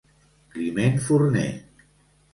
[0.53, 1.47] Climent Forner.